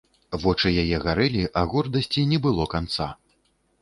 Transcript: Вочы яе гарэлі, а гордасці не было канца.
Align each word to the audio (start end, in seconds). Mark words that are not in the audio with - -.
Вочы 0.43 0.71
яе 0.83 0.97
гарэлі, 1.03 1.43
а 1.61 1.63
гордасці 1.73 2.27
не 2.33 2.39
было 2.47 2.67
канца. 2.73 3.13